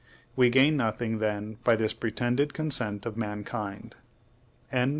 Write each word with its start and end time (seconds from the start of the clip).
We 0.35 0.49
gain 0.49 0.77
nothing, 0.77 1.19
then, 1.19 1.59
by 1.63 1.75
this 1.75 1.93
pretended 1.93 2.55
consent 2.55 3.05
of 3.05 3.17
mankind. 3.17 3.97
% 4.41 4.71
3. 4.71 4.87